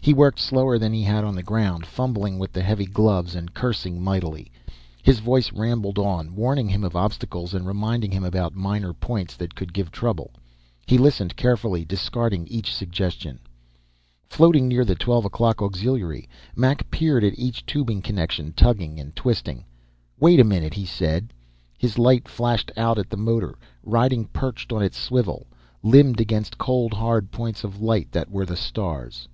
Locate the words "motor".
23.16-23.56